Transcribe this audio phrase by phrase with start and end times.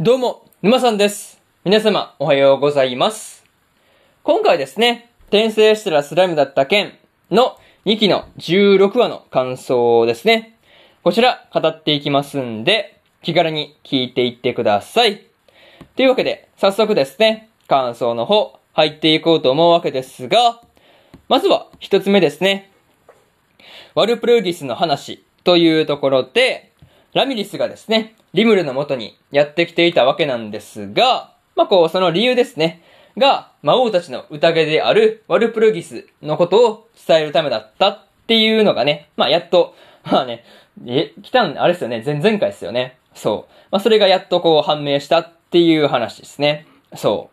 [0.00, 1.40] どうも、沼さんです。
[1.64, 3.44] 皆様、おはようございます。
[4.22, 6.96] 今回ですね、転生したらスライムだった件
[7.32, 10.56] の2期の16話の感想ですね。
[11.02, 15.26] こちら、語っていきますんで、気軽に聞いていってください。
[15.96, 20.60] というわけで、早速ですね、感想の方、入っていこうと思うわけですが、
[21.28, 22.70] まずは、一つ目ですね。
[23.96, 26.67] ワルプルギスの話というところで、
[27.14, 32.82] ラミリスがですね、リムルの元にやってきていたわけなんですが、まあ、こう、その理由ですね、
[33.16, 40.44] が、魔王たちの宴であるワルプルギスのことを伝えるためだったっていうのがね、まあ、やっと、まあね、
[40.86, 42.98] え、来たん、あれですよね、前々回ですよね。
[43.14, 43.52] そう。
[43.70, 46.66] まあ、それがやっとこう判明したっていう話ですね。
[46.94, 47.30] そ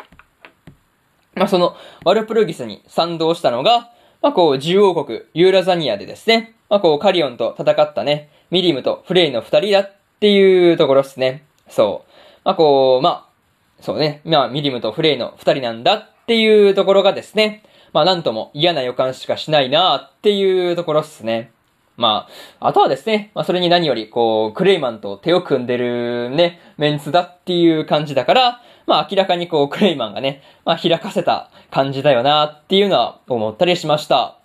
[1.36, 1.40] う。
[1.40, 11.46] まあ、その、ワルプルギスに賛同したのが、まあ、こう、獣王国、ユーラザニアでですね、まあ、こう、カリオンと戦ったね、ミリムとフレイの二人だっていうところですね。
[11.70, 12.12] そう。
[12.44, 21.52] まあ、こう、まあ、そうね、まあ、ミリムとフレイの二人なんだっていうところがですね、まあ、なんとも嫌な予感しかしないなっていうところですね。
[21.98, 22.28] ま
[22.60, 34.38] あ、あとはですね、まあ、それに何より、こう、クレイマンと手を組んでるね、メンツだっていう感じだから、まあ、明らかにこう、クレイマンがね、まあ、開かせた感じだよなっていうのは思ったりしました。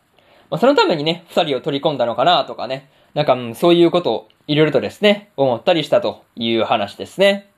[0.49, 7.51] まあ、そのためにね、二人を取り込んだのかなとかね、なんか、そういうことをいろいろとですね、思ったりしたという話ですね。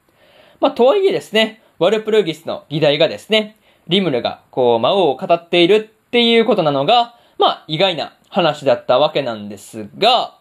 [0.61, 3.57] まあ、とはいえですね、ワルプルギスの議題がですね、
[3.89, 10.39] リムルがこう魔王を語っているっていうことなのが、まあ意外な話だったわけなんですが、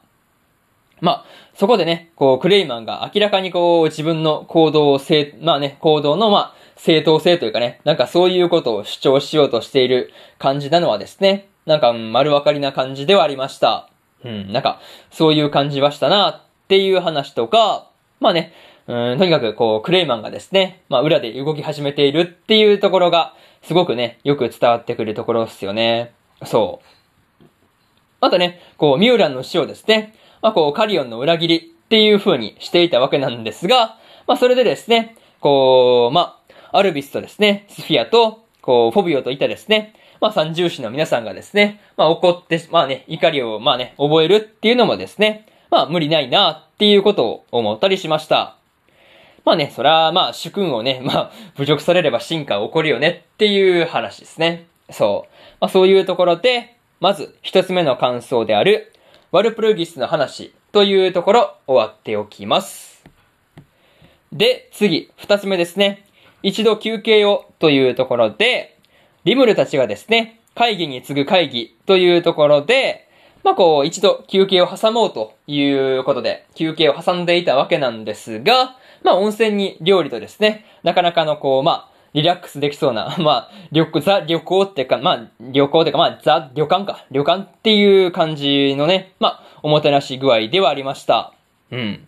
[1.02, 13.91] まあ、そこでね、こう、クレイマンが明らかにこう、自分の行動を正、まあね、行動のまあ、正当性というかね、なんかそういうことを主張しようとしている感じなのはですね、なんか、丸分かりな感じではありました。
[14.23, 14.80] うん、なんか、
[15.11, 18.53] そういう感じはしたなっていう話とか、まあね、
[18.88, 23.33] うん、とにかくこう、クレイマンがですね、まあ裏で動き始めているっていうところが、
[23.64, 26.14] すごくね、よく伝わってくるところですよね。
[26.45, 26.81] そ
[27.42, 27.45] う。
[28.20, 36.39] あとね、こう、ミューランの死をですね、まあこう、カリオンの裏切りっていう風にしていたわけなんですが、まあそれでですね、こう、ま
[36.71, 48.55] あ、アルビスとですね、スフィアと、こう、フォビオといたですね、まあ三重士の皆さんがですね、まあ怒って、まあね、怒りをまあね、覚えるっていうのもですね、まあ無理ないなっていうことを思ったりしました。
[49.43, 54.67] まあね、そら、まあ、主君をね、まあ、侮辱されれば進化起こるよねっていう話ですね。
[54.92, 55.33] そう。
[55.59, 58.93] まあ、そういうところで、まず、一つ目の感想である、
[59.32, 63.03] ワルプルギスの話というところ、終わっておきます。
[64.32, 66.05] で、次、二つ目ですね。
[66.43, 68.77] 一度休憩をというところで、
[69.23, 73.08] リムルたちがですね、会議に次ぐ会議というところで、
[73.43, 91.33] まあこう、一度休憩を挟もうということで、休憩を挟んでいたわけなんですが、まあ温泉に料理とですね、なかなかのこう、まあ、リラックスできそうな、 まあ、旅、ザ旅行っていうか、まあ、旅行っていうか、まあ、ザ旅館か、旅館っていう感じのね、まあ、おもてなし具合ではありました。
[91.71, 92.08] うん。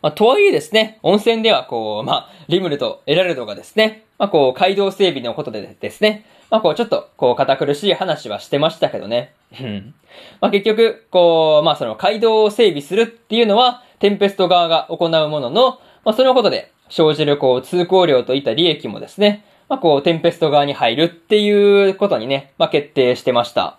[0.00, 9.32] まあ、とはいえですね、温泉ではこう、まあ、リムルとエラルドがですね、まあ、こう、街道整備のことでですね、まあ、こう、ちょっと、こう、堅苦しい話はしてましたけどね。
[9.60, 9.94] うん。
[10.40, 23.78] まあ、結局、こう、まあ、その、街道を整備するっていうのは、テンペスト側が行うものの、まあ、そのことで、生じる、こう、通行料といった利益もですね、まあ、こう、テンペスト側に入るっていうことにね、まあ、決定してました。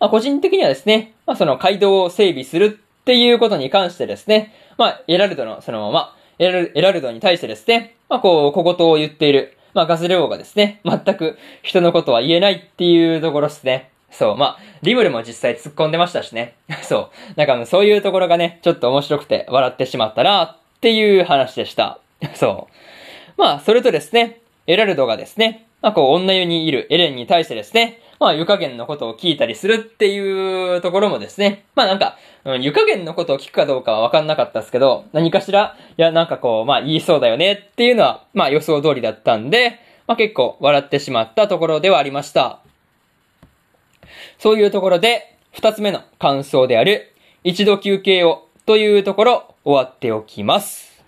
[0.00, 13.90] まあ、個人的にはですね、まあ、その街道を整備するっていうことに関してですね、まあ、エラルドの、その、まあ、エラルエラルドに対してですね、まあ、こう、小言を言っている、まあ、ガズレオがですね、全く人のことは言えないっていうところですね。
[14.10, 16.54] そう、まあ、リムルも実際突っ込んでましたしね。
[16.82, 17.10] そう。
[17.36, 21.98] なんかそういうところがね、ちょっと面白くて笑ってしまったなっていう話でした。
[22.34, 23.40] そう。
[23.40, 42.60] まあ、それとですね、エラルドがですね、まあこう、女湯にいるエレンに対してですね、まあ、湯加減のことを聞いたりするっていうところもですね、まあなんか、うん、湯加減のことを聞くかどうかはわかんなかったですけど、何かしら、いや、なんかこう、まあ言いそうだよねっていうのは、まあ予想通りだったんで、まあ結構笑ってしまったところではありました。
[44.38, 47.12] そういうところで、二つ目の感想である、
[47.42, 51.02] 一度休憩をというところ、終わっておきます。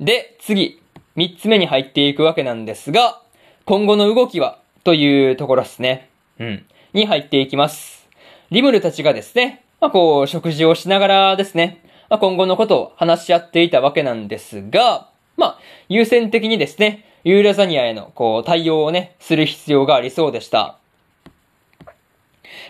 [0.00, 0.80] で、次、
[1.14, 3.20] 三つ目に入っていくわけなんですが、
[3.64, 6.08] 今後の動きは、というところですね。
[6.38, 6.64] うん。
[6.92, 8.08] に入っていきます。
[8.52, 20.78] リムルたちがですね、まあこう、食事をしながらですね、まあ今後のことを話し合っていたわけなんですが、まあ、優先的にですね、ユーラザニアへの、こう、対応をね、する必要がありそうでした。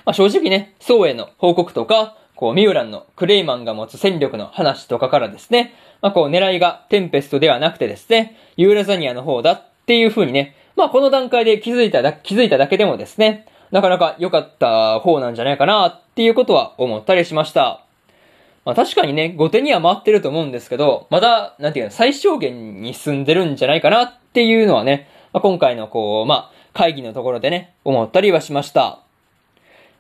[0.07, 17.83] まあ正直ね、ソウへの報告とか、こう、ミューランのクレイマンが持つ戦力の話とかからですね、まあこう狙いがテンペストではなくてですね、ユーラザニアの方だっていう風にね、まあこの段階で気づいただ、気づいただけでもですね、なかなか良かった方なんじゃないかなっていうことは思ったりしました。
[18.65, 29.01] まあ確かにね、後手には回ってると思うんですけど、まだ、なんていうの、最小限に進んでるんじゃないかなっていうのはね、まあ、今回のこう、まあ、会議のところでね、思ったりはしました。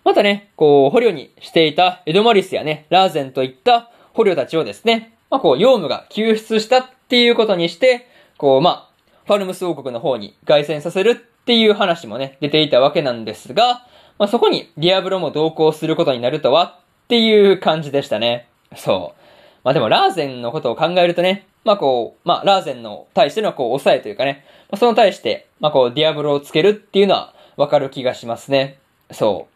[0.04, 8.06] またね、こう、捕虜にしていたエドマリスやね、ラーゼンといった捕虜たちをですね、まあこう、ヨームが救出したっていうことにして、
[8.36, 8.95] こう、まあ、
[9.26, 13.86] ファルムス王国の方に凱旋させるっていう話もね、出ていたわけなんですが、
[14.18, 18.48] まあそこにディアブロも同行することになるとはっていう感じでしたね。
[18.76, 19.20] そう。
[19.64, 28.78] まあでもラーゼンのことを考えるとね、まあこう、まあラーゼンの対してのこう抑えというかね、まあ、その対して、まあこうディアブロをつけるっていうのはわかる気がしますね。
[29.10, 29.48] そ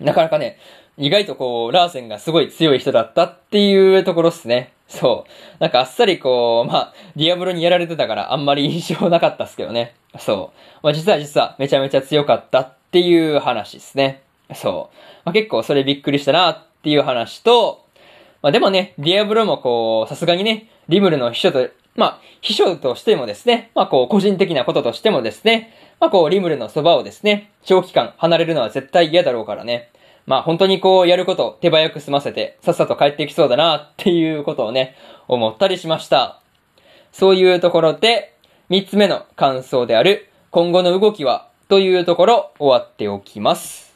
[0.00, 0.04] う。
[0.04, 0.58] なかなかね、
[0.98, 4.72] 意外とこう、ラーゼンがすごい強い人だったっていうところっすね。
[4.88, 5.62] そう。
[5.62, 9.94] なんかあっさりこう、まあ、ディアブロにやられてたからあんまり印象なかったっすけどね。
[10.18, 10.80] そう。
[10.82, 14.22] まあ実は実はめちゃめちゃ強かったっていう話ですね。
[14.54, 14.96] そう。
[15.24, 17.84] まあ結構それびっくりしたなっていう話と、
[18.42, 29.90] まあでもね、ディアブロもこう、さすがにね、リムルの秘書と、まあ、秘書としてもですね、まあこう、個人的なこととしてもですね、まあこう、リムルのそばをですね、長期間離れるのは絶対嫌だろうからね。
[30.26, 34.96] まあ本当にこう、やることを手早く済ませて、さっさと帰ってきそうだなっていうことをね、
[35.28, 36.40] 思ったりしました。
[37.12, 38.34] そういうところで、
[38.68, 43.94] 三つ目の感想である、今後の動きは、というところ、終わっておきます。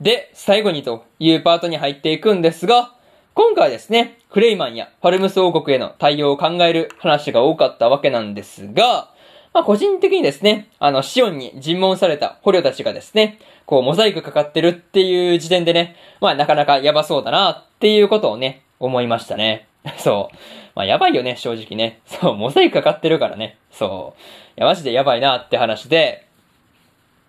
[0.00, 2.92] で、最後にというパートに入っていくんですが、
[3.34, 9.11] 今回ですね、クレイマンやファルムス王国への対応を考える話が多かったわけなんですが、
[9.54, 19.68] まあ個人的にですね、あの、シオンに尋問された捕虜たちがですね、こう、モザイクかかってるっていう時点でね、まあなかなかやばそうだなっていうことをね、思いましたね。
[19.98, 20.36] そう。
[20.74, 22.00] まあやばいよね、正直ね。
[22.06, 23.58] そう、モザイクかかってるからね。
[23.70, 24.20] そう。
[24.58, 26.26] いや、マジでやばいなって話で、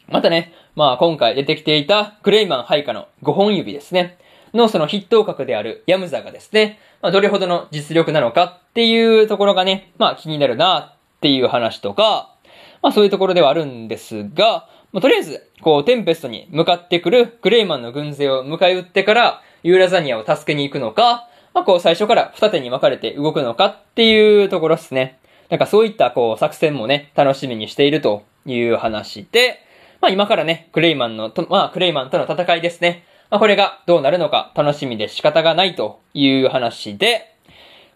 [0.07, 4.17] またね、まあ今回出てきていたクレイマン配下の5本指ですね。
[4.53, 10.92] のその筆頭格であるヤムザがですね、まあ、どれほどの実力なのかっていうところがね、まあ気になるな
[11.23, 12.35] っていう話とか、
[12.81, 25.17] まあそういうところではあるんですが、まあ、とりあえず、こう、テンペストに向かってくるグレイマンの軍勢を迎え撃ってから、ユーラザニアを助けに行くのか、まあこう最初から二手に分かれて動くのかっていうところですね。
[25.49, 29.59] なんかそういったこう作戦もね、楽しみにしているという話で、
[30.01, 33.05] まあ今からね、クレイマンのと、まあクレイマンとの戦いですね。
[33.29, 37.33] まあ、これがどうなるのか楽しみで仕方がないという話で、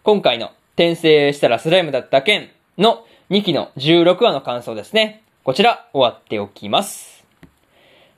[0.02, 5.22] 今回の転生したらスライムだった件の2期の16話の感想ですね。
[5.44, 7.26] こちら終わっておきます。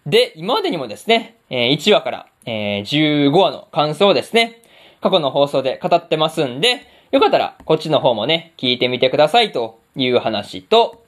[0.07, 4.63] で、今までにもですね、1話から15話の感想をですね、
[5.01, 11.03] 過去の放送で語ってますんで、よかったらこっちの方もね、聞いてみてくださいという話と、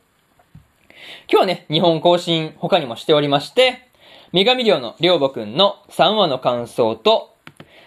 [1.30, 3.86] 今日はね、日本更新他にもしておりまして、
[4.32, 7.36] 女神寮のりょうぼくんの3話の感想と、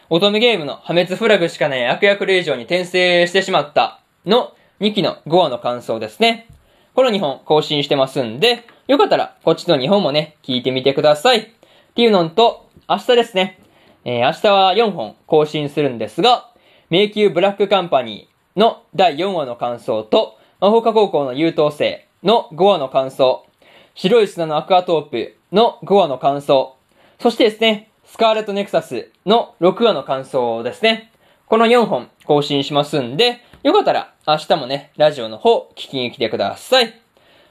[0.09, 6.47] 乙女ゲームの破滅フラグしかない悪役令状に転生してしまったの2期の5話の感想ですね。
[6.95, 11.39] この2本更新してますんで、よかったらこっちの2本もね、聞いてみてください。
[11.39, 11.47] っ
[11.95, 13.59] ていうのと、明日ですね。
[14.03, 16.49] えー、明日は4本更新するんですが、
[16.89, 23.45] 迷宮ブラックカンパニーの第4話の感想と、魔法科高校の優等生の5話の感想、
[23.93, 26.75] 白い砂のアクアトープの5話の感想、
[27.21, 31.11] そしてですね、スカーレットネクサスの6話の感想ですね。
[31.47, 37.01] この4本更新しますんで、よかったら明日もね、ラジオの方聞きに来てください。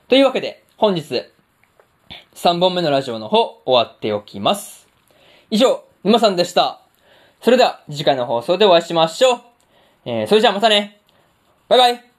[0.08, 1.24] というわけで、本日、
[2.34, 4.86] 3本目のラジオの方終わっておきます。
[5.50, 6.80] 以上、沼さんでした。
[7.40, 9.40] それでは次回の放送でお会いしましょう。
[10.04, 11.00] えー、それじゃあまたね。
[11.68, 12.13] バイバイ。